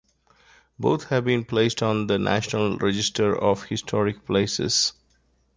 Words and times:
Both 0.79 1.09
have 1.09 1.25
been 1.25 1.45
placed 1.45 1.83
on 1.83 2.07
the 2.07 2.17
National 2.17 2.75
Register 2.79 3.35
of 3.39 3.63
Historic 3.65 4.25
Places. 4.25 4.93